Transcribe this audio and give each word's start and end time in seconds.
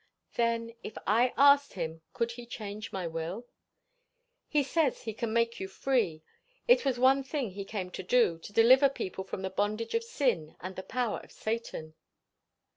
'""Then, 0.33 0.73
if 0.81 0.97
I 1.05 1.31
asked 1.37 1.73
him, 1.73 2.01
could 2.11 2.31
he 2.31 2.47
change 2.47 2.91
my 2.91 3.05
will?" 3.05 3.45
"He 4.47 4.63
says, 4.63 5.03
he 5.03 5.13
can 5.13 5.31
make 5.31 5.59
you 5.59 5.67
free. 5.67 6.23
It 6.67 6.83
was 6.83 6.97
one 6.97 7.21
thing 7.23 7.51
he 7.51 7.63
came 7.65 7.91
to 7.91 8.01
do; 8.01 8.39
to 8.39 8.51
deliver 8.51 8.89
people 8.89 9.23
from 9.23 9.43
the 9.43 9.51
bondage 9.51 9.93
of 9.93 10.03
sin 10.03 10.55
and 10.59 10.75
the 10.75 10.81
power 10.81 11.19
of 11.19 11.31
Satan." 11.31 11.93